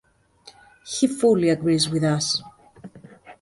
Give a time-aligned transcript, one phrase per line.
[0.83, 2.41] He fully agrees with us.